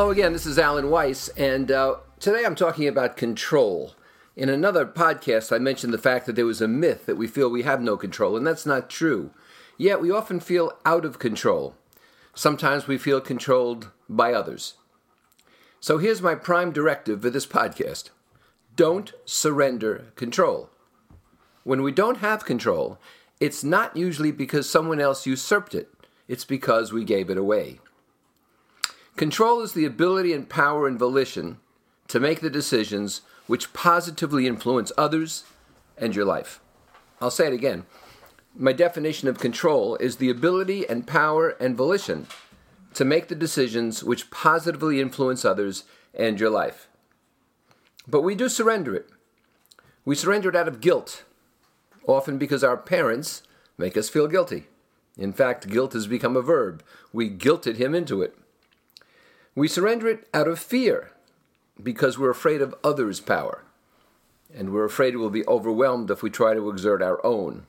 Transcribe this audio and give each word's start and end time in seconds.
Hello 0.00 0.10
again, 0.10 0.32
this 0.32 0.46
is 0.46 0.58
Alan 0.58 0.88
Weiss, 0.88 1.28
and 1.36 1.70
uh, 1.70 1.96
today 2.18 2.46
I'm 2.46 2.54
talking 2.54 2.88
about 2.88 3.18
control. 3.18 3.92
In 4.34 4.48
another 4.48 4.86
podcast, 4.86 5.54
I 5.54 5.58
mentioned 5.58 5.92
the 5.92 5.98
fact 5.98 6.24
that 6.24 6.36
there 6.36 6.46
was 6.46 6.62
a 6.62 6.66
myth 6.66 7.04
that 7.04 7.18
we 7.18 7.26
feel 7.26 7.50
we 7.50 7.64
have 7.64 7.82
no 7.82 7.98
control, 7.98 8.34
and 8.34 8.46
that's 8.46 8.64
not 8.64 8.88
true. 8.88 9.30
Yet 9.76 10.00
we 10.00 10.10
often 10.10 10.40
feel 10.40 10.72
out 10.86 11.04
of 11.04 11.18
control. 11.18 11.74
Sometimes 12.34 12.86
we 12.86 12.96
feel 12.96 13.20
controlled 13.20 13.90
by 14.08 14.32
others. 14.32 14.72
So 15.80 15.98
here's 15.98 16.22
my 16.22 16.34
prime 16.34 16.72
directive 16.72 17.20
for 17.20 17.28
this 17.28 17.46
podcast 17.46 18.08
don't 18.74 19.12
surrender 19.26 20.06
control. 20.16 20.70
When 21.62 21.82
we 21.82 21.92
don't 21.92 22.20
have 22.20 22.46
control, 22.46 22.98
it's 23.38 23.62
not 23.62 23.98
usually 23.98 24.32
because 24.32 24.66
someone 24.66 24.98
else 24.98 25.26
usurped 25.26 25.74
it, 25.74 25.90
it's 26.26 26.46
because 26.46 26.90
we 26.90 27.04
gave 27.04 27.28
it 27.28 27.36
away. 27.36 27.80
Control 29.16 29.60
is 29.60 29.72
the 29.72 29.84
ability 29.84 30.32
and 30.32 30.48
power 30.48 30.86
and 30.86 30.98
volition 30.98 31.58
to 32.08 32.20
make 32.20 32.40
the 32.40 32.50
decisions 32.50 33.20
which 33.46 33.72
positively 33.72 34.46
influence 34.46 34.92
others 34.96 35.44
and 35.98 36.14
your 36.14 36.24
life. 36.24 36.60
I'll 37.20 37.30
say 37.30 37.46
it 37.46 37.52
again. 37.52 37.84
My 38.56 38.72
definition 38.72 39.28
of 39.28 39.38
control 39.38 39.96
is 39.96 40.16
the 40.16 40.30
ability 40.30 40.88
and 40.88 41.06
power 41.06 41.50
and 41.60 41.76
volition 41.76 42.26
to 42.94 43.04
make 43.04 43.28
the 43.28 43.34
decisions 43.34 44.02
which 44.02 44.30
positively 44.30 45.00
influence 45.00 45.44
others 45.44 45.84
and 46.14 46.40
your 46.40 46.50
life. 46.50 46.88
But 48.08 48.22
we 48.22 48.34
do 48.34 48.48
surrender 48.48 48.94
it. 48.94 49.08
We 50.04 50.16
surrender 50.16 50.48
it 50.48 50.56
out 50.56 50.66
of 50.66 50.80
guilt, 50.80 51.24
often 52.06 52.38
because 52.38 52.64
our 52.64 52.76
parents 52.76 53.42
make 53.78 53.96
us 53.96 54.08
feel 54.08 54.26
guilty. 54.26 54.66
In 55.16 55.32
fact, 55.32 55.68
guilt 55.68 55.92
has 55.92 56.06
become 56.06 56.36
a 56.36 56.42
verb. 56.42 56.82
We 57.12 57.30
guilted 57.30 57.76
him 57.76 57.94
into 57.94 58.22
it. 58.22 58.36
We 59.54 59.66
surrender 59.66 60.08
it 60.08 60.28
out 60.32 60.46
of 60.46 60.58
fear 60.58 61.10
because 61.82 62.18
we're 62.18 62.30
afraid 62.30 62.62
of 62.62 62.74
others' 62.84 63.20
power, 63.20 63.64
and 64.54 64.72
we're 64.72 64.84
afraid 64.84 65.16
we'll 65.16 65.30
be 65.30 65.46
overwhelmed 65.46 66.10
if 66.10 66.22
we 66.22 66.30
try 66.30 66.54
to 66.54 66.70
exert 66.70 67.02
our 67.02 67.24
own. 67.26 67.66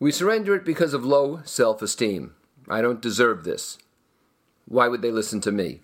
We 0.00 0.10
surrender 0.10 0.54
it 0.54 0.64
because 0.64 0.94
of 0.94 1.04
low 1.04 1.42
self 1.44 1.82
esteem. 1.82 2.34
I 2.68 2.80
don't 2.80 3.02
deserve 3.02 3.44
this. 3.44 3.78
Why 4.66 4.88
would 4.88 5.02
they 5.02 5.10
listen 5.10 5.40
to 5.42 5.52
me? 5.52 5.80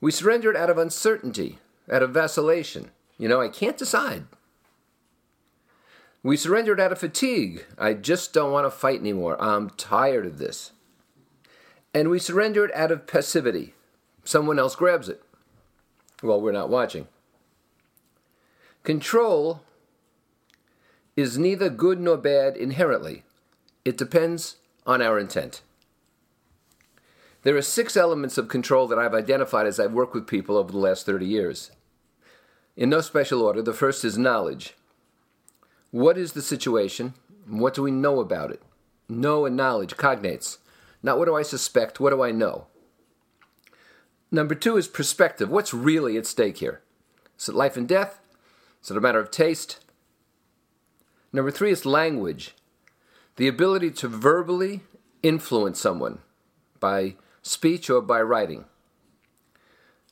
We 0.00 0.10
surrender 0.10 0.50
it 0.50 0.56
out 0.56 0.70
of 0.70 0.78
uncertainty, 0.78 1.58
out 1.90 2.02
of 2.02 2.10
vacillation. 2.10 2.90
You 3.18 3.28
know, 3.28 3.40
I 3.40 3.48
can't 3.48 3.76
decide. 3.76 4.24
We 6.22 6.36
surrender 6.36 6.72
it 6.72 6.80
out 6.80 6.92
of 6.92 6.98
fatigue. 6.98 7.66
I 7.78 7.94
just 7.94 8.32
don't 8.32 8.52
want 8.52 8.66
to 8.66 8.70
fight 8.70 9.00
anymore. 9.00 9.40
I'm 9.40 9.70
tired 9.70 10.26
of 10.26 10.38
this 10.38 10.72
and 11.94 12.08
we 12.08 12.18
surrender 12.18 12.64
it 12.64 12.74
out 12.74 12.90
of 12.90 13.06
passivity. 13.06 13.74
Someone 14.24 14.58
else 14.58 14.76
grabs 14.76 15.08
it. 15.08 15.22
while 16.20 16.40
we're 16.40 16.52
not 16.52 16.70
watching. 16.70 17.08
Control 18.84 19.60
is 21.16 21.36
neither 21.36 21.68
good 21.68 22.00
nor 22.00 22.16
bad 22.16 22.56
inherently. 22.56 23.24
It 23.84 23.98
depends 23.98 24.56
on 24.86 25.02
our 25.02 25.18
intent. 25.18 25.62
There 27.42 27.56
are 27.56 27.62
six 27.62 27.96
elements 27.96 28.38
of 28.38 28.46
control 28.46 28.86
that 28.86 28.98
I've 29.00 29.14
identified 29.14 29.66
as 29.66 29.80
I've 29.80 29.92
worked 29.92 30.14
with 30.14 30.28
people 30.28 30.56
over 30.56 30.70
the 30.70 30.78
last 30.78 31.06
30 31.06 31.26
years. 31.26 31.72
In 32.76 32.90
no 32.90 33.00
special 33.00 33.42
order, 33.42 33.62
the 33.62 33.72
first 33.72 34.04
is 34.04 34.16
knowledge. 34.16 34.74
What 35.90 36.16
is 36.16 36.32
the 36.32 36.42
situation? 36.42 37.14
What 37.48 37.74
do 37.74 37.82
we 37.82 37.90
know 37.90 38.20
about 38.20 38.52
it? 38.52 38.62
Know 39.08 39.44
and 39.44 39.56
knowledge, 39.56 39.96
cognates. 39.96 40.58
Not 41.02 41.18
what 41.18 41.26
do 41.26 41.34
I 41.34 41.42
suspect, 41.42 42.00
what 42.00 42.10
do 42.10 42.22
I 42.22 42.30
know? 42.30 42.66
Number 44.30 44.54
two 44.54 44.76
is 44.76 44.88
perspective. 44.88 45.50
What's 45.50 45.74
really 45.74 46.16
at 46.16 46.26
stake 46.26 46.58
here? 46.58 46.80
Is 47.38 47.48
it 47.48 47.54
life 47.54 47.76
and 47.76 47.88
death? 47.88 48.20
Is 48.82 48.90
it 48.90 48.96
a 48.96 49.00
matter 49.00 49.18
of 49.18 49.30
taste? 49.30 49.84
Number 51.32 51.50
three 51.50 51.70
is 51.70 51.84
language. 51.84 52.54
The 53.36 53.48
ability 53.48 53.90
to 53.92 54.08
verbally 54.08 54.80
influence 55.22 55.80
someone 55.80 56.18
by 56.80 57.16
speech 57.42 57.90
or 57.90 58.00
by 58.00 58.20
writing. 58.22 58.66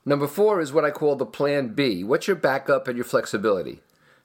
Number 0.05 0.27
four 0.27 0.61
is 0.61 0.73
what 0.73 0.85
I 0.85 0.91
call 0.91 1.17
the 1.17 1.27
plan 1.27 1.75
B. 1.75 2.03
What's 2.03 2.27
your 2.27 2.37
backup 2.37 2.89
and 2.89 2.97
your 2.97 3.05
flexibility? 3.05 3.81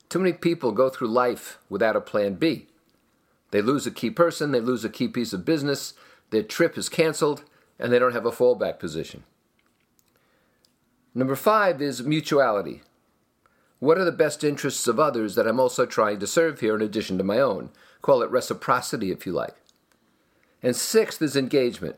Too 0.09 0.19
many 0.19 0.33
people 0.33 0.71
go 0.71 0.89
through 0.89 1.09
life 1.09 1.57
without 1.69 1.95
a 1.95 2.01
plan 2.01 2.35
B. 2.35 2.67
They 3.51 3.61
lose 3.61 3.85
a 3.85 3.91
key 3.91 4.09
person, 4.09 4.51
they 4.51 4.59
lose 4.59 4.85
a 4.85 4.89
key 4.89 5.07
piece 5.07 5.33
of 5.33 5.45
business, 5.45 5.93
their 6.35 6.43
trip 6.43 6.77
is 6.77 6.89
canceled, 6.89 7.43
and 7.79 7.91
they 7.91 7.99
don't 7.99 8.13
have 8.13 8.25
a 8.25 8.31
fallback 8.31 8.77
position. 8.77 9.23
Number 11.13 11.35
five 11.35 11.81
is 11.81 12.03
mutuality. 12.03 12.81
What 13.79 13.97
are 13.97 14.03
the 14.03 14.11
best 14.11 14.43
interests 14.43 14.87
of 14.87 14.99
others 14.99 15.35
that 15.35 15.47
I'm 15.47 15.59
also 15.59 15.85
trying 15.85 16.19
to 16.19 16.27
serve 16.27 16.59
here 16.59 16.75
in 16.75 16.81
addition 16.81 17.17
to 17.17 17.23
my 17.23 17.39
own? 17.39 17.69
Call 18.01 18.21
it 18.21 18.29
reciprocity 18.29 19.11
if 19.11 19.25
you 19.25 19.31
like. 19.31 19.55
And 20.61 20.75
sixth 20.75 21.21
is 21.21 21.35
engagement, 21.35 21.95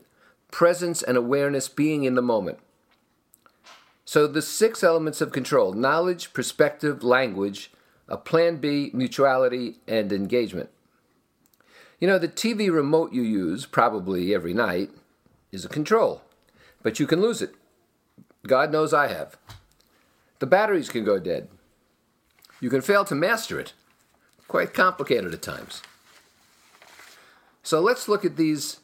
presence 0.50 1.02
and 1.02 1.16
awareness, 1.16 1.68
being 1.68 2.04
in 2.04 2.14
the 2.14 2.22
moment. 2.22 2.58
So 4.04 4.26
the 4.26 4.42
six 4.42 4.84
elements 4.84 5.20
of 5.20 5.32
control 5.32 5.72
knowledge, 5.72 6.32
perspective, 6.32 7.02
language, 7.02 7.72
a 8.08 8.16
plan 8.16 8.56
B, 8.56 8.90
mutuality, 8.94 9.78
and 9.86 10.12
engagement. 10.12 10.70
You 11.98 12.06
know, 12.06 12.18
the 12.18 12.28
TV 12.28 12.72
remote 12.72 13.12
you 13.12 13.22
use, 13.22 13.66
probably 13.66 14.34
every 14.34 14.54
night, 14.54 14.90
is 15.50 15.64
a 15.64 15.68
control, 15.68 16.22
but 16.82 17.00
you 17.00 17.06
can 17.06 17.20
lose 17.20 17.42
it. 17.42 17.54
God 18.46 18.70
knows 18.70 18.94
I 18.94 19.08
have. 19.08 19.36
The 20.38 20.46
batteries 20.46 20.88
can 20.88 21.04
go 21.04 21.18
dead. 21.18 21.48
You 22.60 22.70
can 22.70 22.82
fail 22.82 23.04
to 23.04 23.14
master 23.14 23.58
it. 23.58 23.72
Quite 24.46 24.72
complicated 24.74 25.34
at 25.34 25.42
times. 25.42 25.82
So 27.62 27.80
let's 27.80 28.08
look 28.08 28.24
at 28.24 28.36
these 28.36 28.78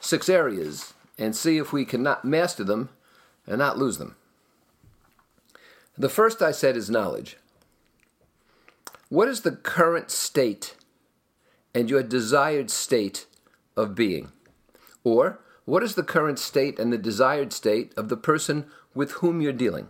six 0.00 0.28
areas 0.28 0.92
and 1.16 1.34
see 1.34 1.58
if 1.58 1.72
we 1.72 1.84
cannot 1.84 2.24
master 2.24 2.64
them 2.64 2.90
and 3.46 3.58
not 3.58 3.78
lose 3.78 3.98
them. 3.98 4.16
The 5.96 6.08
first 6.08 6.42
I 6.42 6.50
said 6.50 6.76
is 6.76 6.90
knowledge. 6.90 7.38
What 9.08 9.28
is 9.28 9.42
the 9.42 9.52
current 9.52 10.10
state 10.10 10.74
and 11.76 11.90
your 11.90 12.02
desired 12.02 12.70
state 12.70 13.26
of 13.76 13.94
being? 13.94 14.32
Or, 15.04 15.40
what 15.66 15.82
is 15.82 15.94
the 15.94 16.02
current 16.02 16.38
state 16.38 16.78
and 16.78 16.90
the 16.90 16.96
desired 16.96 17.52
state 17.52 17.92
of 17.98 18.08
the 18.08 18.16
person 18.16 18.64
with 18.94 19.10
whom 19.20 19.42
you're 19.42 19.52
dealing? 19.52 19.88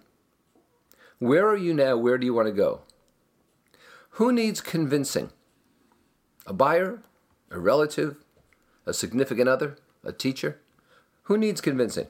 Where 1.21 1.47
are 1.47 1.57
you 1.57 1.73
now? 1.73 1.97
Where 1.97 2.19
do 2.19 2.27
you 2.27 2.35
want 2.35 2.49
to 2.49 2.53
go? 2.53 2.81
Who 4.19 4.33
needs 4.33 4.61
convincing? 4.61 5.31
A 6.45 6.53
buyer? 6.53 7.03
A 7.53 7.61
relative? 7.61 8.17
A 8.85 8.93
significant 8.93 9.49
other? 9.49 9.77
A 10.03 10.11
teacher? 10.11 10.59
Who 11.25 11.39
needs 11.39 11.61
convincing? 11.61 12.09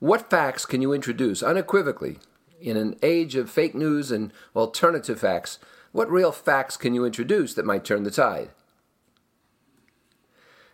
What 0.00 0.30
facts 0.30 0.66
can 0.66 0.82
you 0.82 0.92
introduce 0.92 1.44
unequivocally 1.44 2.18
in 2.60 2.76
an 2.76 2.96
age 3.04 3.36
of 3.36 3.48
fake 3.48 3.76
news 3.76 4.10
and 4.10 4.32
alternative 4.56 5.20
facts 5.20 5.60
what 5.92 6.10
real 6.10 6.32
facts 6.32 6.76
can 6.76 6.94
you 6.94 7.04
introduce 7.04 7.54
that 7.54 7.66
might 7.66 7.84
turn 7.84 8.02
the 8.02 8.10
tide? 8.10 8.50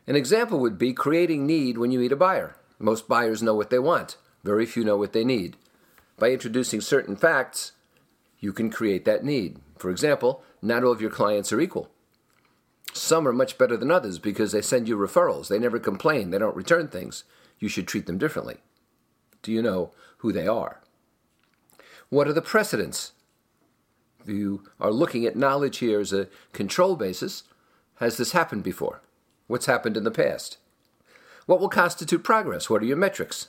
An 0.06 0.16
example 0.16 0.58
would 0.60 0.78
be 0.78 0.92
creating 0.92 1.46
need 1.46 1.76
when 1.76 1.90
you 1.90 1.98
meet 1.98 2.12
a 2.12 2.16
buyer. 2.16 2.56
Most 2.78 3.08
buyers 3.08 3.42
know 3.42 3.54
what 3.54 3.70
they 3.70 3.78
want, 3.78 4.16
very 4.44 4.64
few 4.64 4.84
know 4.84 4.96
what 4.96 5.12
they 5.12 5.24
need. 5.24 5.56
By 6.18 6.30
introducing 6.30 6.80
certain 6.80 7.16
facts, 7.16 7.72
you 8.40 8.52
can 8.52 8.70
create 8.70 9.04
that 9.04 9.24
need. 9.24 9.58
For 9.76 9.90
example, 9.90 10.42
not 10.62 10.84
all 10.84 10.92
of 10.92 11.00
your 11.00 11.10
clients 11.10 11.52
are 11.52 11.60
equal. 11.60 11.90
Some 12.92 13.28
are 13.28 13.32
much 13.32 13.58
better 13.58 13.76
than 13.76 13.90
others 13.90 14.18
because 14.18 14.52
they 14.52 14.62
send 14.62 14.88
you 14.88 14.96
referrals. 14.96 15.48
They 15.48 15.58
never 15.58 15.78
complain, 15.78 16.30
they 16.30 16.38
don't 16.38 16.56
return 16.56 16.88
things. 16.88 17.24
You 17.58 17.68
should 17.68 17.86
treat 17.86 18.06
them 18.06 18.18
differently. 18.18 18.58
Do 19.42 19.52
you 19.52 19.62
know 19.62 19.92
who 20.18 20.32
they 20.32 20.46
are? 20.46 20.80
What 22.08 22.28
are 22.28 22.32
the 22.32 22.40
precedents? 22.40 23.12
You 24.28 24.62
are 24.80 24.90
looking 24.90 25.24
at 25.24 25.36
knowledge 25.36 25.78
here 25.78 26.00
as 26.00 26.12
a 26.12 26.28
control 26.52 26.96
basis, 26.96 27.44
has 27.96 28.16
this 28.16 28.32
happened 28.32 28.62
before? 28.62 29.00
What's 29.46 29.66
happened 29.66 29.96
in 29.96 30.04
the 30.04 30.10
past? 30.10 30.58
What 31.46 31.60
will 31.60 31.68
constitute 31.68 32.22
progress? 32.22 32.68
What 32.68 32.82
are 32.82 32.86
your 32.86 32.96
metrics? 32.96 33.48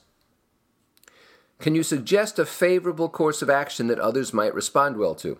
Can 1.60 1.76
you 1.76 1.84
suggest 1.84 2.40
a 2.40 2.46
favorable 2.46 3.10
course 3.10 3.42
of 3.42 3.50
action 3.50 3.88
that 3.88 4.00
others 4.00 4.34
might 4.34 4.54
respond 4.56 4.96
well 4.96 5.16
to? 5.16 5.40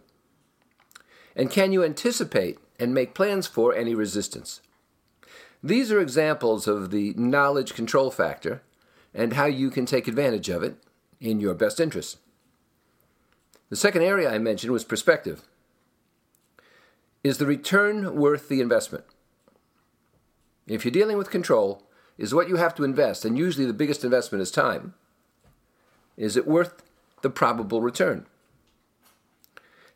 And 1.36 1.50
can 1.50 1.72
you 1.72 1.84
anticipate 1.84 2.60
and 2.78 2.94
make 2.94 3.14
plans 3.14 3.48
for 3.48 3.74
any 3.74 3.96
resistance? 3.96 4.60
These 5.64 5.92
are 5.92 6.02
examples 6.02 6.68
of 6.68 6.92
the 6.92 7.14
knowledge 7.16 7.74
control 7.74 8.12
factor 8.12 8.62
and 9.14 9.34
how 9.34 9.46
you 9.46 9.70
can 9.70 9.86
take 9.86 10.08
advantage 10.08 10.50
of 10.50 10.64
it 10.64 10.76
in 11.22 11.40
your 11.40 11.54
best 11.54 11.80
interest. 11.80 12.18
The 13.70 13.76
second 13.76 14.02
area 14.02 14.30
I 14.30 14.40
mentioned 14.40 14.74
was 14.74 14.84
perspective. 14.84 15.44
Is 17.24 17.38
the 17.38 17.46
return 17.46 18.16
worth 18.16 18.50
the 18.50 18.62
investment? 18.62 19.06
If 20.68 20.84
you're 20.84 20.92
dealing 20.92 21.18
with 21.18 21.30
control, 21.30 21.84
is 22.18 22.34
what 22.34 22.50
you 22.50 22.58
have 22.58 22.76
to 22.76 22.84
invest, 22.84 23.26
and 23.26 23.38
usually 23.38 23.66
the 23.66 23.74
biggest 23.74 24.04
investment 24.04 24.42
is 24.42 24.52
time. 24.52 24.94
Is 26.18 26.36
it 26.36 26.48
worth 26.48 26.84
the 27.22 27.30
probable 27.30 27.82
return? 27.82 28.26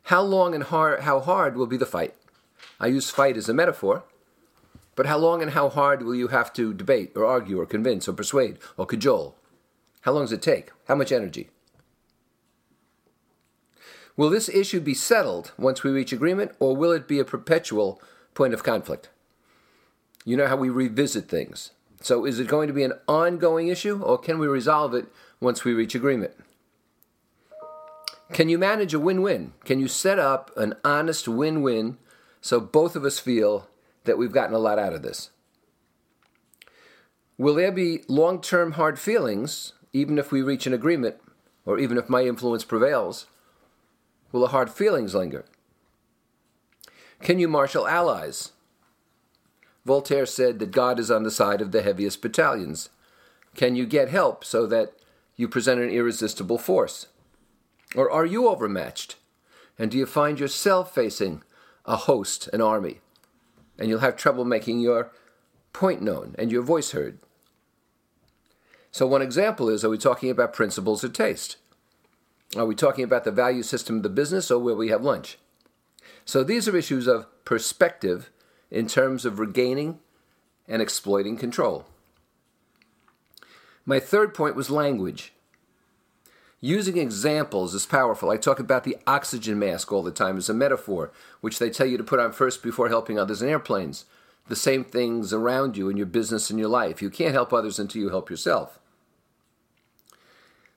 How 0.04 0.22
long 0.22 0.54
and 0.54 0.64
how 0.64 1.20
hard 1.20 1.56
will 1.56 1.66
be 1.66 1.76
the 1.76 1.86
fight? 1.86 2.14
I 2.78 2.86
use 2.86 3.10
fight 3.10 3.36
as 3.36 3.48
a 3.48 3.54
metaphor, 3.54 4.04
but 4.94 5.06
how 5.06 5.18
long 5.18 5.42
and 5.42 5.50
how 5.50 5.68
hard 5.68 6.02
will 6.02 6.14
you 6.14 6.28
have 6.28 6.52
to 6.54 6.72
debate 6.72 7.12
or 7.16 7.24
argue 7.24 7.60
or 7.60 7.66
convince 7.66 8.08
or 8.08 8.12
persuade 8.12 8.58
or 8.76 8.86
cajole? 8.86 9.36
How 10.02 10.12
long 10.12 10.24
does 10.24 10.32
it 10.32 10.42
take? 10.42 10.70
How 10.86 10.94
much 10.94 11.10
energy? 11.10 11.50
Will 14.16 14.30
this 14.30 14.48
issue 14.48 14.80
be 14.80 14.94
settled 14.94 15.52
once 15.58 15.82
we 15.82 15.90
reach 15.90 16.12
agreement, 16.12 16.52
or 16.60 16.76
will 16.76 16.92
it 16.92 17.08
be 17.08 17.18
a 17.18 17.24
perpetual 17.24 18.00
point 18.34 18.54
of 18.54 18.62
conflict? 18.62 19.08
You 20.24 20.36
know 20.36 20.46
how 20.46 20.56
we 20.56 20.68
revisit 20.68 21.28
things. 21.28 21.72
So, 22.00 22.24
is 22.24 22.38
it 22.38 22.48
going 22.48 22.68
to 22.68 22.74
be 22.74 22.84
an 22.84 22.92
ongoing 23.08 23.68
issue, 23.68 24.02
or 24.02 24.18
can 24.18 24.38
we 24.38 24.46
resolve 24.46 24.94
it 24.94 25.06
once 25.40 25.64
we 25.64 25.72
reach 25.72 25.94
agreement? 25.94 26.32
Can 28.32 28.48
you 28.48 28.58
manage 28.58 28.94
a 28.94 29.00
win 29.00 29.22
win? 29.22 29.52
Can 29.64 29.80
you 29.80 29.88
set 29.88 30.18
up 30.18 30.50
an 30.56 30.74
honest 30.84 31.28
win 31.28 31.62
win 31.62 31.98
so 32.40 32.60
both 32.60 32.96
of 32.96 33.04
us 33.04 33.18
feel 33.18 33.68
that 34.04 34.18
we've 34.18 34.32
gotten 34.32 34.54
a 34.54 34.58
lot 34.58 34.78
out 34.78 34.92
of 34.92 35.02
this? 35.02 35.30
Will 37.36 37.54
there 37.54 37.72
be 37.72 38.02
long 38.06 38.40
term 38.40 38.72
hard 38.72 38.98
feelings, 38.98 39.72
even 39.92 40.18
if 40.18 40.30
we 40.30 40.40
reach 40.40 40.66
an 40.66 40.72
agreement, 40.72 41.16
or 41.66 41.78
even 41.78 41.98
if 41.98 42.08
my 42.08 42.22
influence 42.22 42.64
prevails? 42.64 43.26
Will 44.34 44.40
the 44.40 44.48
hard 44.48 44.68
feelings 44.68 45.14
linger? 45.14 45.44
Can 47.20 47.38
you 47.38 47.46
marshal 47.46 47.86
allies? 47.86 48.50
Voltaire 49.86 50.26
said 50.26 50.58
that 50.58 50.72
God 50.72 50.98
is 50.98 51.08
on 51.08 51.22
the 51.22 51.30
side 51.30 51.60
of 51.60 51.70
the 51.70 51.82
heaviest 51.82 52.20
battalions. 52.20 52.88
Can 53.54 53.76
you 53.76 53.86
get 53.86 54.08
help 54.08 54.44
so 54.44 54.66
that 54.66 54.94
you 55.36 55.46
present 55.46 55.80
an 55.80 55.88
irresistible 55.88 56.58
force? 56.58 57.06
Or 57.94 58.10
are 58.10 58.26
you 58.26 58.48
overmatched? 58.48 59.14
And 59.78 59.92
do 59.92 59.96
you 59.96 60.04
find 60.04 60.40
yourself 60.40 60.92
facing 60.92 61.44
a 61.86 61.94
host, 61.94 62.48
an 62.52 62.60
army? 62.60 63.02
And 63.78 63.88
you'll 63.88 64.00
have 64.00 64.16
trouble 64.16 64.44
making 64.44 64.80
your 64.80 65.12
point 65.72 66.02
known 66.02 66.34
and 66.40 66.50
your 66.50 66.62
voice 66.62 66.90
heard. 66.90 67.20
So, 68.90 69.06
one 69.06 69.22
example 69.22 69.68
is 69.68 69.84
are 69.84 69.90
we 69.90 69.96
talking 69.96 70.28
about 70.28 70.52
principles 70.52 71.04
or 71.04 71.08
taste? 71.08 71.56
Are 72.56 72.66
we 72.66 72.74
talking 72.74 73.04
about 73.04 73.24
the 73.24 73.32
value 73.32 73.62
system 73.62 73.96
of 73.96 74.02
the 74.02 74.08
business 74.08 74.50
or 74.50 74.58
where 74.58 74.74
we 74.74 74.88
have 74.88 75.02
lunch? 75.02 75.38
So, 76.24 76.44
these 76.44 76.68
are 76.68 76.76
issues 76.76 77.06
of 77.06 77.26
perspective 77.44 78.30
in 78.70 78.86
terms 78.86 79.24
of 79.24 79.38
regaining 79.38 79.98
and 80.68 80.80
exploiting 80.80 81.36
control. 81.36 81.86
My 83.84 84.00
third 84.00 84.32
point 84.34 84.56
was 84.56 84.70
language. 84.70 85.32
Using 86.60 86.96
examples 86.96 87.74
is 87.74 87.84
powerful. 87.84 88.30
I 88.30 88.38
talk 88.38 88.58
about 88.58 88.84
the 88.84 88.96
oxygen 89.06 89.58
mask 89.58 89.92
all 89.92 90.02
the 90.02 90.10
time 90.10 90.38
as 90.38 90.48
a 90.48 90.54
metaphor, 90.54 91.12
which 91.42 91.58
they 91.58 91.68
tell 91.68 91.86
you 91.86 91.98
to 91.98 92.04
put 92.04 92.20
on 92.20 92.32
first 92.32 92.62
before 92.62 92.88
helping 92.88 93.18
others 93.18 93.42
in 93.42 93.50
airplanes. 93.50 94.06
The 94.48 94.56
same 94.56 94.84
things 94.84 95.32
around 95.32 95.76
you 95.76 95.90
in 95.90 95.98
your 95.98 96.06
business 96.06 96.48
and 96.48 96.58
your 96.58 96.68
life. 96.68 97.02
You 97.02 97.10
can't 97.10 97.34
help 97.34 97.52
others 97.52 97.78
until 97.78 98.00
you 98.00 98.08
help 98.08 98.30
yourself. 98.30 98.78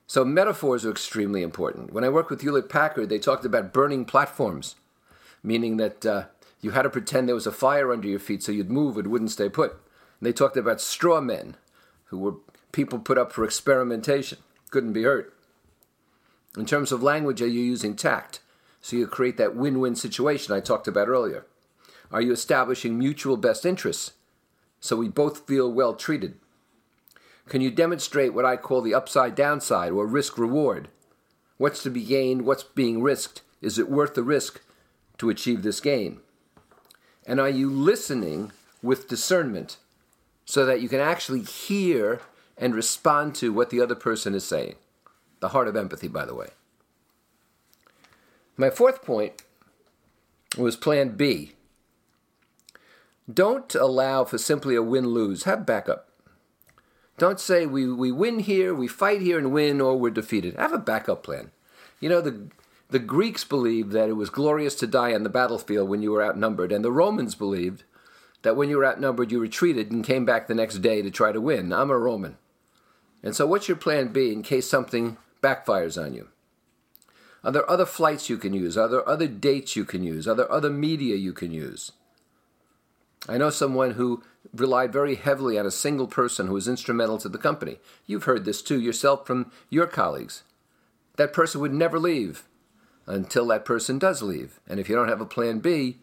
So, 0.10 0.24
metaphors 0.24 0.86
are 0.86 0.92
extremely 0.92 1.44
important. 1.44 1.92
When 1.92 2.06
I 2.06 2.10
worked 2.10 2.30
with 2.30 2.42
Hewlett 2.42 2.70
Packard, 2.70 3.10
they 3.10 3.20
talked 3.20 3.44
about 3.44 3.74
burning 3.74 4.06
platforms, 4.06 4.76
meaning 5.44 5.76
that 5.78 6.06
uh, 6.06 6.24
you 6.62 6.72
had 6.72 6.84
to 6.84 6.90
pretend 6.90 7.28
there 7.28 7.36
was 7.36 7.46
a 7.46 7.52
fire 7.52 7.92
under 7.92 8.08
your 8.08 8.20
feet 8.20 8.42
so 8.42 8.54
you'd 8.54 8.72
move, 8.72 8.98
it 8.98 9.08
wouldn't 9.08 9.32
stay 9.32 9.50
put. 9.50 9.72
And 9.72 10.26
they 10.28 10.32
talked 10.32 10.56
about 10.56 10.80
straw 10.80 11.20
men, 11.20 11.58
who 12.06 12.20
were 12.20 12.36
people 12.72 13.00
put 13.00 13.18
up 13.18 13.34
for 13.34 13.44
experimentation, 13.44 14.38
couldn't 14.72 14.94
be 14.94 15.04
hurt. 15.04 15.34
In 16.58 16.66
terms 16.66 16.94
of 16.94 17.04
language, 17.04 17.42
are 17.42 17.48
you 17.48 17.62
using 17.62 17.96
tact? 17.96 18.40
So 18.82 18.96
you 18.96 19.08
create 19.08 19.36
that 19.38 19.56
win 19.58 19.80
win 19.82 19.96
situation 19.96 20.56
I 20.56 20.62
talked 20.62 20.88
about 20.88 21.10
earlier. 21.10 21.46
Are 22.12 22.22
you 22.22 22.32
establishing 22.32 22.98
mutual 22.98 23.36
best 23.36 23.66
interests 23.66 24.14
so 24.80 24.96
we 24.96 25.10
both 25.10 25.46
feel 25.46 25.70
well 25.70 25.94
treated? 25.94 26.36
Can 27.48 27.62
you 27.62 27.72
demonstrate 27.72 28.34
what 28.34 28.46
I 28.46 28.58
call 28.58 28.82
the 28.82 28.94
upside 28.94 29.36
downside 29.36 29.92
or 29.92 30.06
risk 30.06 30.38
reward? 30.38 30.90
What's 31.58 31.82
to 31.84 31.90
be 31.90 32.04
gained? 32.04 32.44
What's 32.46 32.64
being 32.64 33.02
risked? 33.02 33.42
Is 33.62 33.80
it 33.80 33.90
worth 33.90 34.16
the 34.16 34.24
risk 34.24 34.62
to 35.18 35.30
achieve 35.30 35.64
this 35.64 35.80
gain? 35.80 36.20
And 37.26 37.40
are 37.40 37.50
you 37.50 37.70
listening 37.70 38.52
with 38.84 39.08
discernment 39.08 39.78
so 40.46 40.66
that 40.66 40.82
you 40.82 40.90
can 40.90 41.00
actually 41.00 41.42
hear 41.42 42.22
and 42.58 42.76
respond 42.76 43.36
to 43.36 43.54
what 43.54 43.70
the 43.70 43.82
other 43.82 43.96
person 43.96 44.34
is 44.36 44.46
saying? 44.46 44.76
The 45.40 45.50
heart 45.50 45.68
of 45.68 45.76
empathy, 45.76 46.08
by 46.08 46.26
the 46.26 46.36
way. 46.36 46.50
My 48.56 48.70
fourth 48.70 49.04
point 49.04 49.44
was 50.58 50.76
plan 50.76 51.10
B. 51.10 51.54
Don't 53.32 53.74
allow 53.76 54.24
for 54.24 54.38
simply 54.38 54.76
a 54.76 54.82
win 54.82 55.08
lose, 55.08 55.44
have 55.44 55.66
backup. 55.66 56.07
Don't 57.18 57.40
say 57.40 57.66
we, 57.66 57.92
we 57.92 58.12
win 58.12 58.40
here, 58.40 58.76
we 58.76 58.88
fight 58.88 59.22
here 59.22 59.40
and 59.40 59.52
win, 59.52 59.82
or 59.82 59.98
we're 59.98 60.12
defeated. 60.12 60.56
Have 60.56 60.74
a 60.74 60.78
backup 60.78 61.24
plan. 61.24 61.52
You 62.00 62.10
know, 62.10 62.22
the, 62.22 62.48
the 62.90 63.00
Greeks 63.00 63.44
believed 63.44 63.92
that 63.92 64.10
it 64.10 64.14
was 64.14 64.30
glorious 64.30 64.76
to 64.76 64.88
die 64.88 65.14
on 65.14 65.24
the 65.24 65.30
battlefield 65.30 65.90
when 65.90 66.04
you 66.04 66.12
were 66.12 66.24
outnumbered, 66.24 66.72
and 66.72 66.86
the 66.86 66.92
Romans 66.92 67.34
believed 67.34 67.84
that 68.44 68.56
when 68.56 68.70
you 68.70 68.78
were 68.78 68.86
outnumbered, 68.86 69.32
you 69.32 69.40
retreated 69.40 69.92
and 69.92 70.06
came 70.06 70.26
back 70.26 70.48
the 70.48 70.54
next 70.56 70.78
day 70.78 71.02
to 71.02 71.10
try 71.10 71.32
to 71.32 71.42
win. 71.42 71.74
I'm 71.74 71.90
a 71.90 71.98
Roman. 71.98 72.38
And 73.24 73.36
so, 73.36 73.48
what's 73.48 73.68
your 73.68 73.78
plan 73.78 74.10
B 74.10 74.32
in 74.32 74.44
case 74.44 74.70
something 74.70 75.18
backfires 75.42 76.02
on 76.02 76.14
you? 76.14 76.30
Are 77.44 77.52
there 77.52 77.70
other 77.70 77.86
flights 77.86 78.30
you 78.30 78.38
can 78.38 78.54
use? 78.54 78.78
Are 78.78 78.88
there 78.88 79.08
other 79.08 79.28
dates 79.28 79.76
you 79.76 79.86
can 79.86 80.04
use? 80.04 80.28
Are 80.28 80.36
there 80.36 80.52
other 80.52 80.70
media 80.70 81.16
you 81.16 81.34
can 81.34 81.52
use? 81.52 81.94
I 83.28 83.38
know 83.38 83.50
someone 83.50 83.92
who 83.92 84.24
relied 84.54 84.94
very 84.94 85.16
heavily 85.16 85.58
on 85.58 85.66
a 85.66 85.72
single 85.72 86.08
person 86.08 86.48
who 86.48 86.54
was 86.54 86.68
instrumental 86.68 87.18
to 87.20 87.30
the 87.30 87.38
company. 87.38 87.80
You've 88.06 88.26
heard 88.26 88.46
this 88.46 88.62
too 88.62 88.80
yourself 88.80 89.26
from 89.26 89.52
your 89.70 89.88
colleagues. 89.88 90.44
That 91.18 91.34
person 91.34 91.62
would 91.62 91.74
never 91.74 92.00
leave 92.00 92.48
until 93.06 93.48
that 93.48 93.66
person 93.66 93.98
does 93.98 94.22
leave. 94.22 94.60
And 94.68 94.80
if 94.80 94.90
you 94.90 94.96
don't 94.96 95.10
have 95.10 95.22
a 95.22 95.26
plan 95.26 95.60
B, 95.60 95.98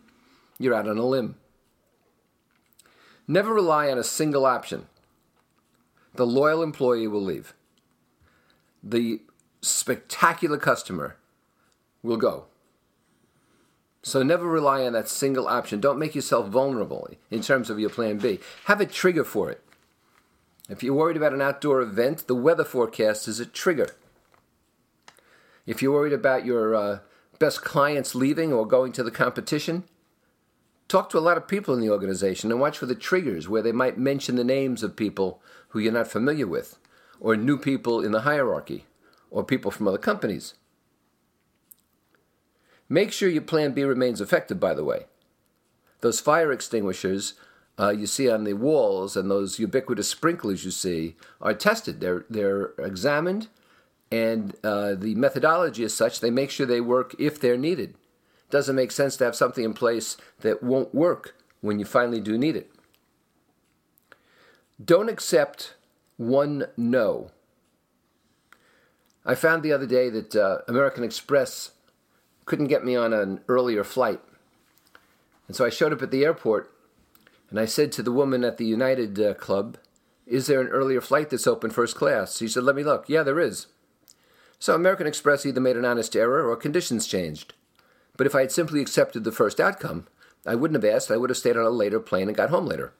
you're 0.58 0.74
out 0.74 0.88
on 0.88 0.98
a 0.98 1.04
limb. 1.04 1.36
Never 3.26 3.54
rely 3.54 3.90
on 3.90 3.98
a 3.98 4.04
single 4.04 4.44
option. 4.44 4.86
The 6.14 6.26
loyal 6.26 6.62
employee 6.62 7.08
will 7.08 7.22
leave. 7.22 7.54
The 8.82 9.22
spectacular 9.62 10.58
customer 10.58 11.16
will 12.02 12.18
go. 12.18 12.46
So 14.04 14.22
never 14.22 14.46
rely 14.46 14.84
on 14.84 14.92
that 14.92 15.08
single 15.08 15.48
option. 15.48 15.80
Don't 15.80 15.98
make 15.98 16.14
yourself 16.14 16.48
vulnerable 16.48 17.08
in 17.30 17.40
terms 17.40 17.70
of 17.70 17.78
your 17.78 17.88
plan 17.88 18.18
B. 18.18 18.38
Have 18.66 18.82
a 18.82 18.86
trigger 18.86 19.24
for 19.24 19.50
it. 19.50 19.64
If 20.68 20.82
you're 20.82 20.92
worried 20.94 21.16
about 21.16 21.32
an 21.32 21.40
outdoor 21.40 21.80
event, 21.80 22.26
the 22.26 22.34
weather 22.34 22.64
forecast 22.64 23.26
is 23.28 23.40
a 23.40 23.46
trigger. 23.46 23.88
If 25.64 25.80
you're 25.80 25.94
worried 25.94 26.12
about 26.12 26.44
your 26.44 26.74
uh, 26.74 26.98
best 27.38 27.64
clients 27.64 28.14
leaving 28.14 28.52
or 28.52 28.66
going 28.68 28.92
to 28.92 29.02
the 29.02 29.10
competition, 29.10 29.84
talk 30.86 31.08
to 31.10 31.18
a 31.18 31.20
lot 31.20 31.38
of 31.38 31.48
people 31.48 31.72
in 31.72 31.80
the 31.80 31.90
organization 31.90 32.50
and 32.50 32.60
watch 32.60 32.76
for 32.76 32.86
the 32.86 32.94
triggers 32.94 33.48
where 33.48 33.62
they 33.62 33.72
might 33.72 33.96
mention 33.96 34.36
the 34.36 34.44
names 34.44 34.82
of 34.82 34.96
people 34.96 35.40
who 35.68 35.78
you're 35.78 35.90
not 35.90 36.08
familiar 36.08 36.46
with, 36.46 36.78
or 37.20 37.36
new 37.36 37.56
people 37.56 38.04
in 38.04 38.12
the 38.12 38.20
hierarchy, 38.20 38.84
or 39.30 39.42
people 39.42 39.70
from 39.70 39.88
other 39.88 39.96
companies. 39.96 40.54
Make 42.94 43.10
sure 43.10 43.28
your 43.28 43.42
plan 43.42 43.72
B 43.72 43.82
remains 43.82 44.20
effective, 44.20 44.60
by 44.60 44.72
the 44.72 44.84
way. 44.84 45.06
Those 46.00 46.20
fire 46.20 46.52
extinguishers 46.52 47.34
uh, 47.76 47.90
you 47.90 48.06
see 48.06 48.30
on 48.30 48.44
the 48.44 48.52
walls 48.52 49.16
and 49.16 49.28
those 49.28 49.58
ubiquitous 49.58 50.08
sprinklers 50.08 50.64
you 50.64 50.70
see 50.70 51.16
are 51.40 51.54
tested. 51.54 51.98
They're, 51.98 52.24
they're 52.30 52.66
examined, 52.78 53.48
and 54.12 54.54
uh, 54.62 54.94
the 54.94 55.16
methodology 55.16 55.82
is 55.82 55.92
such 55.92 56.20
they 56.20 56.30
make 56.30 56.52
sure 56.52 56.66
they 56.66 56.80
work 56.80 57.16
if 57.18 57.40
they're 57.40 57.56
needed. 57.56 57.96
Doesn't 58.48 58.76
make 58.76 58.92
sense 58.92 59.16
to 59.16 59.24
have 59.24 59.34
something 59.34 59.64
in 59.64 59.74
place 59.74 60.16
that 60.42 60.62
won't 60.62 60.94
work 60.94 61.34
when 61.62 61.80
you 61.80 61.84
finally 61.84 62.20
do 62.20 62.38
need 62.38 62.54
it. 62.54 62.70
Don't 64.82 65.08
accept 65.08 65.74
one 66.16 66.66
no. 66.76 67.32
I 69.26 69.34
found 69.34 69.64
the 69.64 69.72
other 69.72 69.86
day 69.86 70.10
that 70.10 70.36
uh, 70.36 70.58
American 70.68 71.02
Express 71.02 71.72
couldn't 72.46 72.68
get 72.68 72.84
me 72.84 72.96
on 72.96 73.12
an 73.12 73.40
earlier 73.48 73.84
flight. 73.84 74.20
And 75.46 75.56
so 75.56 75.64
I 75.64 75.70
showed 75.70 75.92
up 75.92 76.02
at 76.02 76.10
the 76.10 76.24
airport 76.24 76.72
and 77.50 77.60
I 77.60 77.64
said 77.66 77.92
to 77.92 78.02
the 78.02 78.12
woman 78.12 78.44
at 78.44 78.56
the 78.56 78.66
United 78.66 79.20
uh, 79.20 79.34
Club, 79.34 79.78
Is 80.26 80.46
there 80.46 80.60
an 80.60 80.68
earlier 80.68 81.00
flight 81.00 81.30
that's 81.30 81.46
open 81.46 81.70
first 81.70 81.94
class? 81.94 82.36
She 82.36 82.48
said, 82.48 82.64
Let 82.64 82.76
me 82.76 82.84
look. 82.84 83.08
Yeah, 83.08 83.22
there 83.22 83.40
is. 83.40 83.66
So 84.58 84.74
American 84.74 85.06
Express 85.06 85.44
either 85.44 85.60
made 85.60 85.76
an 85.76 85.84
honest 85.84 86.16
error 86.16 86.48
or 86.48 86.56
conditions 86.56 87.06
changed. 87.06 87.54
But 88.16 88.26
if 88.26 88.34
I 88.34 88.40
had 88.40 88.52
simply 88.52 88.80
accepted 88.80 89.24
the 89.24 89.32
first 89.32 89.60
outcome, 89.60 90.06
I 90.46 90.54
wouldn't 90.54 90.82
have 90.82 90.94
asked. 90.94 91.10
I 91.10 91.16
would 91.16 91.30
have 91.30 91.36
stayed 91.36 91.56
on 91.56 91.64
a 91.64 91.70
later 91.70 92.00
plane 92.00 92.28
and 92.28 92.36
got 92.36 92.50
home 92.50 92.66
later. 92.66 92.92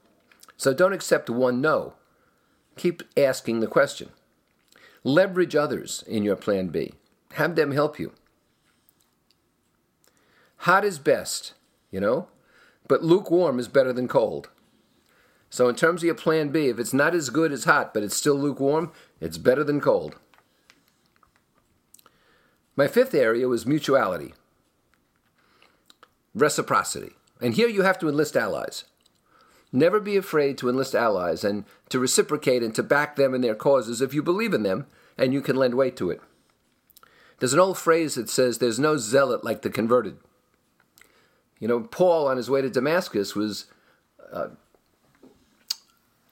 So 0.56 0.74
don't 0.74 0.92
accept 0.92 1.30
one 1.30 1.60
no. 1.60 1.94
Keep 2.76 3.02
asking 3.16 3.60
the 3.60 3.66
question. 3.66 4.10
Leverage 5.02 5.54
others 5.54 6.02
in 6.06 6.22
your 6.22 6.36
plan 6.36 6.68
B. 6.68 6.94
Have 7.34 7.56
them 7.56 7.72
help 7.72 7.98
you. 7.98 8.12
Hot 10.64 10.83
is 10.83 10.99
best, 10.99 11.52
you 11.90 12.00
know, 12.00 12.28
but 12.88 13.02
lukewarm 13.04 13.59
is 13.59 13.68
better 13.68 13.92
than 13.92 14.09
cold. 14.09 14.49
So, 15.50 15.68
in 15.68 15.75
terms 15.75 16.00
of 16.00 16.06
your 16.06 16.14
plan 16.14 16.49
B, 16.49 16.68
if 16.68 16.78
it's 16.78 16.94
not 16.94 17.14
as 17.14 17.28
good 17.28 17.52
as 17.52 17.64
hot, 17.64 17.92
but 17.92 18.02
it's 18.02 18.16
still 18.16 18.35
lukewarm, 18.35 18.90
it's 19.21 19.37
better 19.37 19.62
than 19.62 19.78
cold. 19.78 20.16
My 22.76 22.88
fifth 22.88 23.14
area 23.14 23.47
was 23.47 23.66
mutuality, 23.66 24.33
reciprocity. 26.35 27.12
And 27.42 27.52
here 27.52 27.68
you 27.68 27.83
have 27.83 27.99
to 27.99 28.09
enlist 28.09 28.35
allies. 28.35 28.85
Never 29.71 30.00
be 30.00 30.16
afraid 30.16 30.56
to 30.59 30.71
enlist 30.71 30.94
allies 30.94 31.44
and 31.44 31.66
to 31.90 31.99
reciprocate 31.99 32.62
and 32.62 32.75
to 32.75 32.83
back 32.83 33.16
them 33.16 33.35
in 33.35 33.42
their 33.42 33.54
causes 33.54 34.00
if 34.00 34.14
you 34.14 34.23
believe 34.23 34.54
in 34.54 34.62
them 34.62 34.87
and 35.18 35.35
you 35.35 35.42
can 35.42 35.56
lend 35.56 35.75
weight 35.75 35.97
to 35.99 36.09
it. 36.09 36.23
There's 37.38 37.52
an 37.52 37.61
old 37.61 37.76
phrase 37.76 38.14
that 38.14 38.30
says, 38.30 38.56
There's 38.56 38.78
no 38.78 38.97
zealot 38.97 39.44
like 39.44 39.61
the 39.61 39.68
converted. 39.68 40.16
You 41.58 41.68
know, 41.68 41.80
Paul 41.80 42.26
on 42.26 42.37
his 42.37 42.50
way 42.50 42.62
to 42.62 42.70
Damascus 42.70 43.34
was 43.34 43.66
uh, 44.32 44.49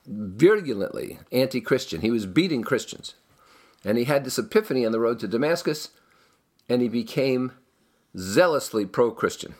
virulently 0.06 1.18
anti 1.30 1.60
Christian. 1.60 2.00
He 2.00 2.10
was 2.10 2.26
beating 2.26 2.62
Christians. 2.62 3.14
And 3.84 3.98
he 3.98 4.04
had 4.04 4.24
this 4.24 4.38
epiphany 4.38 4.86
on 4.86 4.92
the 4.92 5.00
road 5.00 5.18
to 5.20 5.28
Damascus, 5.28 5.88
and 6.68 6.80
he 6.80 6.88
became 6.88 7.52
zealously 8.16 8.86
pro 8.86 9.10
Christian. 9.10 9.54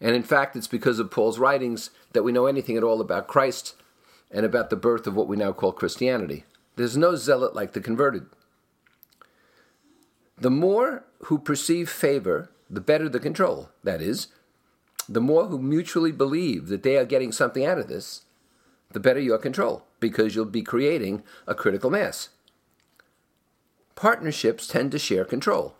And 0.00 0.14
in 0.14 0.22
fact, 0.22 0.56
it's 0.56 0.66
because 0.66 0.98
of 0.98 1.10
Paul's 1.10 1.38
writings 1.38 1.90
that 2.12 2.24
we 2.24 2.32
know 2.32 2.46
anything 2.46 2.76
at 2.76 2.82
all 2.82 3.00
about 3.00 3.26
Christ 3.26 3.74
and 4.30 4.44
about 4.44 4.68
the 4.68 4.76
birth 4.76 5.06
of 5.06 5.14
what 5.14 5.28
we 5.28 5.36
now 5.36 5.52
call 5.52 5.72
Christianity. 5.72 6.44
There's 6.76 6.96
no 6.96 7.14
zealot 7.14 7.54
like 7.54 7.72
the 7.72 7.80
converted. 7.80 8.26
The 10.36 10.50
more 10.50 11.04
who 11.24 11.38
perceive 11.38 11.88
favor, 11.88 12.50
the 12.68 12.80
better 12.80 13.08
the 13.08 13.20
control. 13.20 13.70
That 13.84 14.02
is, 14.02 14.28
the 15.08 15.20
more 15.20 15.46
who 15.46 15.58
mutually 15.58 16.12
believe 16.12 16.68
that 16.68 16.82
they 16.82 16.96
are 16.96 17.04
getting 17.04 17.32
something 17.32 17.64
out 17.64 17.78
of 17.78 17.88
this, 17.88 18.22
the 18.92 19.00
better 19.00 19.20
your 19.20 19.38
control, 19.38 19.84
because 20.00 20.34
you'll 20.34 20.44
be 20.44 20.62
creating 20.62 21.22
a 21.46 21.54
critical 21.54 21.90
mass. 21.90 22.30
Partnerships 23.94 24.66
tend 24.66 24.92
to 24.92 24.98
share 24.98 25.24
control, 25.24 25.74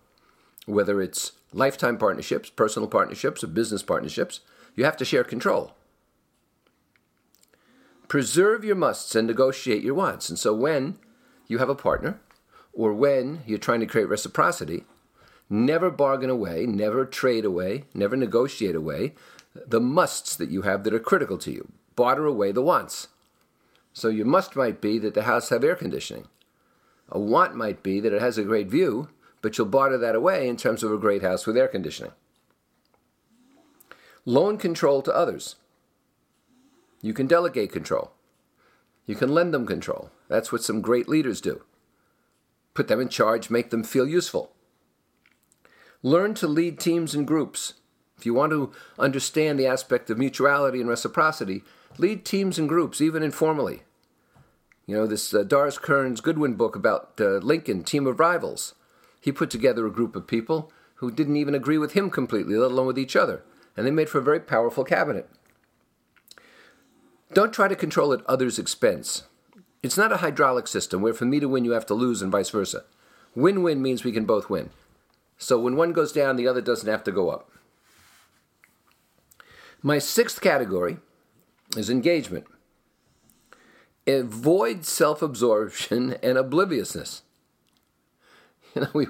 whether 0.66 1.00
it's 1.00 1.32
lifetime 1.52 1.98
partnerships, 1.98 2.50
personal 2.50 2.88
partnerships, 2.88 3.42
or 3.42 3.48
business 3.48 3.82
partnerships, 3.82 4.40
you 4.74 4.84
have 4.84 4.96
to 4.96 5.04
share 5.04 5.24
control. 5.24 5.74
Preserve 8.08 8.64
your 8.64 8.76
musts 8.76 9.14
and 9.14 9.26
negotiate 9.26 9.82
your 9.82 9.94
wants. 9.94 10.28
And 10.28 10.38
so 10.38 10.52
when 10.54 10.98
you 11.46 11.58
have 11.58 11.68
a 11.68 11.74
partner, 11.74 12.20
or 12.72 12.92
when 12.92 13.42
you're 13.46 13.58
trying 13.58 13.80
to 13.80 13.86
create 13.86 14.08
reciprocity, 14.08 14.84
never 15.48 15.90
bargain 15.90 16.30
away, 16.30 16.66
never 16.66 17.04
trade 17.04 17.44
away, 17.44 17.84
never 17.94 18.16
negotiate 18.16 18.74
away 18.74 19.14
the 19.54 19.80
musts 19.80 20.34
that 20.36 20.50
you 20.50 20.62
have 20.62 20.84
that 20.84 20.94
are 20.94 20.98
critical 20.98 21.38
to 21.38 21.50
you. 21.50 21.68
Barter 21.96 22.26
away 22.26 22.52
the 22.52 22.62
wants. 22.62 23.08
So 23.92 24.08
your 24.08 24.26
must 24.26 24.56
might 24.56 24.80
be 24.80 24.98
that 24.98 25.14
the 25.14 25.22
house 25.22 25.50
have 25.50 25.62
air 25.62 25.76
conditioning. 25.76 26.26
A 27.08 27.18
want 27.18 27.54
might 27.54 27.82
be 27.82 28.00
that 28.00 28.12
it 28.12 28.20
has 28.20 28.36
a 28.36 28.42
great 28.42 28.66
view, 28.66 29.08
but 29.42 29.56
you'll 29.56 29.68
barter 29.68 29.98
that 29.98 30.16
away 30.16 30.48
in 30.48 30.56
terms 30.56 30.82
of 30.82 30.90
a 30.90 30.98
great 30.98 31.22
house 31.22 31.46
with 31.46 31.56
air 31.56 31.68
conditioning. 31.68 32.12
Loan 34.24 34.58
control 34.58 35.02
to 35.02 35.14
others. 35.14 35.56
You 37.02 37.12
can 37.12 37.26
delegate 37.26 37.70
control. 37.70 38.12
You 39.06 39.14
can 39.14 39.34
lend 39.34 39.52
them 39.52 39.66
control. 39.66 40.10
That's 40.28 40.50
what 40.50 40.64
some 40.64 40.80
great 40.80 41.08
leaders 41.08 41.40
do. 41.40 41.62
Put 42.72 42.88
them 42.88 43.00
in 43.00 43.10
charge, 43.10 43.50
make 43.50 43.70
them 43.70 43.84
feel 43.84 44.08
useful. 44.08 44.53
Learn 46.04 46.34
to 46.34 46.46
lead 46.46 46.78
teams 46.78 47.14
and 47.14 47.26
groups. 47.26 47.72
If 48.18 48.26
you 48.26 48.34
want 48.34 48.52
to 48.52 48.70
understand 48.98 49.58
the 49.58 49.66
aspect 49.66 50.10
of 50.10 50.18
mutuality 50.18 50.78
and 50.78 50.88
reciprocity, 50.88 51.64
lead 51.96 52.26
teams 52.26 52.58
and 52.58 52.68
groups, 52.68 53.00
even 53.00 53.22
informally. 53.22 53.84
You 54.86 54.96
know, 54.96 55.06
this 55.06 55.32
uh, 55.32 55.44
Doris 55.44 55.78
Kearns 55.78 56.20
Goodwin 56.20 56.56
book 56.56 56.76
about 56.76 57.14
uh, 57.18 57.38
Lincoln, 57.38 57.84
Team 57.84 58.06
of 58.06 58.20
Rivals. 58.20 58.74
He 59.18 59.32
put 59.32 59.48
together 59.48 59.86
a 59.86 59.90
group 59.90 60.14
of 60.14 60.26
people 60.26 60.70
who 60.96 61.10
didn't 61.10 61.38
even 61.38 61.54
agree 61.54 61.78
with 61.78 61.92
him 61.92 62.10
completely, 62.10 62.54
let 62.54 62.70
alone 62.70 62.86
with 62.86 62.98
each 62.98 63.16
other. 63.16 63.42
And 63.74 63.86
they 63.86 63.90
made 63.90 64.10
for 64.10 64.18
a 64.18 64.22
very 64.22 64.40
powerful 64.40 64.84
cabinet. 64.84 65.30
Don't 67.32 67.54
try 67.54 67.66
to 67.66 67.74
control 67.74 68.12
at 68.12 68.24
others' 68.26 68.58
expense. 68.58 69.22
It's 69.82 69.96
not 69.96 70.12
a 70.12 70.18
hydraulic 70.18 70.68
system 70.68 71.00
where 71.00 71.14
for 71.14 71.24
me 71.24 71.40
to 71.40 71.48
win 71.48 71.64
you 71.64 71.72
have 71.72 71.86
to 71.86 71.94
lose 71.94 72.20
and 72.20 72.30
vice 72.30 72.50
versa. 72.50 72.84
Win 73.34 73.62
win 73.62 73.80
means 73.80 74.04
we 74.04 74.12
can 74.12 74.26
both 74.26 74.50
win. 74.50 74.68
So 75.38 75.58
when 75.58 75.76
one 75.76 75.92
goes 75.92 76.12
down, 76.12 76.36
the 76.36 76.48
other 76.48 76.60
doesn't 76.60 76.88
have 76.88 77.04
to 77.04 77.12
go 77.12 77.30
up. 77.30 77.50
My 79.82 79.98
sixth 79.98 80.40
category 80.40 80.98
is 81.76 81.90
engagement. 81.90 82.46
Avoid 84.06 84.84
self 84.84 85.22
absorption 85.22 86.16
and 86.22 86.38
obliviousness. 86.38 87.22
you 88.74 88.82
know, 88.82 88.90
we 88.94 89.06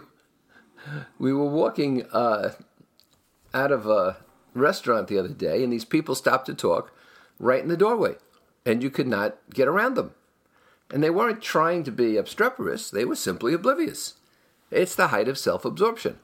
we 1.19 1.33
were 1.33 1.49
walking 1.49 2.05
uh, 2.13 2.53
out 3.53 3.73
of 3.73 3.87
a 3.87 4.17
restaurant 4.53 5.09
the 5.09 5.19
other 5.19 5.29
day, 5.29 5.63
and 5.63 5.73
these 5.73 5.85
people 5.85 6.15
stopped 6.15 6.47
to 6.47 6.55
talk 6.55 6.93
right 7.39 7.63
in 7.63 7.69
the 7.69 7.77
doorway, 7.77 8.17
and 8.67 8.83
you 8.83 8.91
could 8.91 9.09
not 9.09 9.39
get 9.53 9.69
around 9.69 9.95
them. 9.95 10.13
And 10.91 11.03
they 11.03 11.11
weren't 11.11 11.41
trying 11.41 11.85
to 11.85 11.93
be 11.93 12.17
obstreperous; 12.17 12.91
they 12.91 13.05
were 13.05 13.17
simply 13.17 13.55
oblivious. 13.55 14.15
It's 14.71 14.95
the 14.95 15.09
height 15.09 15.29
of 15.29 15.39
self-absorption, 15.39 16.19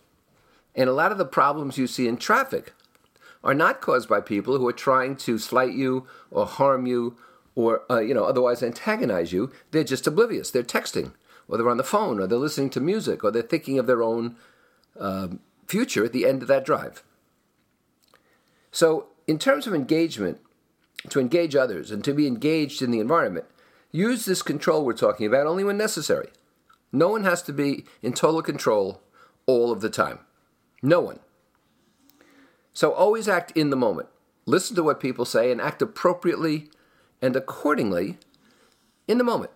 and 0.75 0.89
a 0.89 0.95
lot 0.95 1.13
of 1.13 1.19
the 1.19 1.25
problems 1.25 1.79
you 1.79 1.87
see 1.87 2.09
in 2.09 2.17
traffic 2.17 2.73
are 3.43 3.55
not 3.55 3.81
caused 3.81 4.09
by 4.09 4.21
people 4.21 4.59
who 4.59 4.69
are 4.69 4.73
trying 4.73 5.17
to 5.17 5.39
slight 5.39 5.73
you 5.73 6.07
or 6.31 6.47
harm 6.47 6.87
you 6.87 7.17
or 7.55 7.83
uh, 7.91 8.01
you 8.01 8.15
know 8.15 8.25
otherwise 8.25 8.63
antagonize 8.63 9.33
you. 9.33 9.51
They're 9.71 9.85
just 9.85 10.07
oblivious. 10.07 10.51
They're 10.51 10.63
texting 10.63 11.13
or 11.51 11.59
they're 11.59 11.69
on 11.69 11.77
the 11.77 11.85
phone, 11.85 12.21
or 12.21 12.27
they're 12.27 12.39
listening 12.39 12.71
to 12.71 12.81
music, 12.81 13.25
or 13.25 13.31
they're 13.31 13.43
thinking 13.43 13.79
of 13.79 13.87
their 13.89 14.03
own 14.03 14.37
uh, 14.99 15.29
future 15.67 16.05
at 16.05 16.13
the 16.13 16.25
end 16.25 16.43
of 16.43 16.49
that 16.49 16.65
drive. 16.65 17.03
So, 18.71 19.09
in 19.27 19.39
terms 19.39 19.67
of 19.67 19.75
engagement, 19.75 20.39
to 21.09 21.19
engage 21.19 21.57
others 21.57 21.91
and 21.91 22.05
to 22.05 22.15
be 22.15 22.29
engaged 22.29 22.83
in 22.83 22.93
the 22.93 23.01
environment, 23.01 23.47
use 23.91 24.25
this 24.25 24.43
control 24.43 24.85
we're 24.85 24.93
talking 24.93 25.27
about 25.27 25.47
only 25.47 25.65
when 25.65 25.77
necessary. 25.77 26.29
No 26.93 27.09
one 27.09 27.25
has 27.25 27.43
to 27.43 27.53
be 27.53 27.85
in 28.03 28.13
total 28.13 28.43
control 28.43 29.03
all 29.47 29.71
of 29.71 29.81
the 29.81 29.91
time. 29.91 30.21
No 30.83 31.01
one. 31.01 31.21
So 32.73 32.93
always 32.93 33.29
act 33.29 33.53
in 33.53 33.71
the 33.71 33.77
moment. 33.77 34.09
Listen 34.47 34.75
to 34.77 34.83
what 34.83 35.01
people 35.01 35.25
say 35.25 35.53
and 35.53 35.61
act 35.61 35.83
appropriately 35.83 36.71
and 37.21 37.37
accordingly 37.37 38.19
in 39.07 39.19
the 39.19 39.25
moment. 39.25 39.53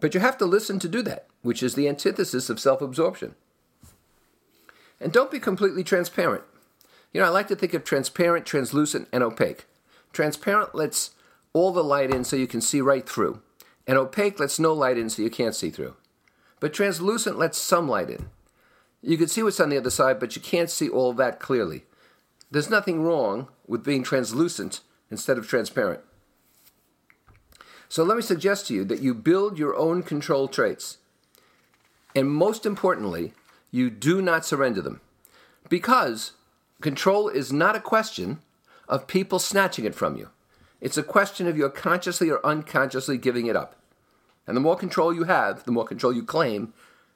But 0.00 0.14
you 0.14 0.20
have 0.20 0.38
to 0.38 0.46
listen 0.46 0.78
to 0.80 0.88
do 0.88 1.02
that, 1.02 1.26
which 1.42 1.62
is 1.62 1.74
the 1.74 1.88
antithesis 1.88 2.50
of 2.50 2.58
self 2.58 2.80
absorption. 2.80 3.34
And 5.00 5.12
don't 5.12 5.30
be 5.30 5.38
completely 5.38 5.84
transparent. 5.84 6.44
You 7.12 7.20
know, 7.20 7.26
I 7.26 7.30
like 7.30 7.48
to 7.48 7.56
think 7.56 7.74
of 7.74 7.84
transparent, 7.84 8.46
translucent, 8.46 9.08
and 9.12 9.22
opaque. 9.22 9.66
Transparent 10.12 10.74
lets 10.74 11.10
all 11.52 11.72
the 11.72 11.84
light 11.84 12.10
in 12.10 12.24
so 12.24 12.34
you 12.34 12.48
can 12.48 12.60
see 12.60 12.80
right 12.80 13.08
through, 13.08 13.40
and 13.86 13.96
opaque 13.96 14.40
lets 14.40 14.58
no 14.58 14.72
light 14.72 14.98
in 14.98 15.08
so 15.08 15.22
you 15.22 15.30
can't 15.30 15.54
see 15.54 15.70
through. 15.70 15.94
But 16.64 16.72
translucent 16.72 17.38
lets 17.38 17.58
some 17.58 17.90
light 17.90 18.08
in. 18.08 18.30
You 19.02 19.18
can 19.18 19.28
see 19.28 19.42
what's 19.42 19.60
on 19.60 19.68
the 19.68 19.76
other 19.76 19.90
side, 19.90 20.18
but 20.18 20.34
you 20.34 20.40
can't 20.40 20.70
see 20.70 20.88
all 20.88 21.12
that 21.12 21.38
clearly. 21.38 21.84
There's 22.50 22.70
nothing 22.70 23.02
wrong 23.02 23.48
with 23.66 23.84
being 23.84 24.02
translucent 24.02 24.80
instead 25.10 25.36
of 25.36 25.46
transparent. 25.46 26.00
So 27.90 28.02
let 28.02 28.16
me 28.16 28.22
suggest 28.22 28.68
to 28.68 28.74
you 28.74 28.82
that 28.86 29.02
you 29.02 29.12
build 29.12 29.58
your 29.58 29.76
own 29.76 30.02
control 30.02 30.48
traits. 30.48 30.96
And 32.14 32.30
most 32.30 32.64
importantly, 32.64 33.34
you 33.70 33.90
do 33.90 34.22
not 34.22 34.46
surrender 34.46 34.80
them. 34.80 35.02
Because 35.68 36.32
control 36.80 37.28
is 37.28 37.52
not 37.52 37.76
a 37.76 37.80
question 37.80 38.38
of 38.88 39.06
people 39.06 39.38
snatching 39.38 39.84
it 39.84 39.94
from 39.94 40.16
you. 40.16 40.30
It's 40.80 40.96
a 40.96 41.02
question 41.02 41.46
of 41.46 41.58
your 41.58 41.68
consciously 41.68 42.30
or 42.30 42.40
unconsciously 42.42 43.18
giving 43.18 43.48
it 43.48 43.54
up. 43.54 43.76
And 44.46 44.56
the 44.56 44.60
more 44.60 44.76
control 44.76 45.14
you 45.14 45.24
have, 45.24 45.64
the 45.64 45.72
more 45.72 45.84
control 45.84 46.12
you 46.12 46.22
claim, 46.22 46.72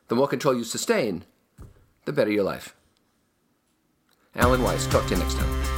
the 0.09 0.15
more 0.15 0.29
control 0.29 0.55
you 0.55 0.65
sustain, 0.65 1.25
the 2.05 2.13
better 2.13 2.31
your 2.31 2.45
life. 2.45 2.75
Alan 4.35 4.63
Weiss, 4.63 4.87
talk 4.87 5.05
to 5.07 5.11
you 5.15 5.21
next 5.21 5.35
time. 5.35 5.78